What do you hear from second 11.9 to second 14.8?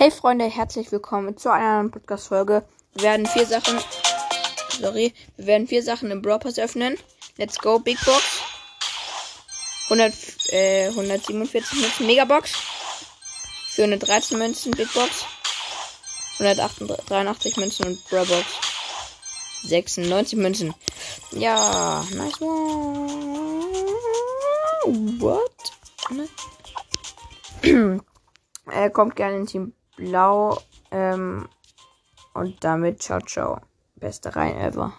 Megabox. 413 Münzen,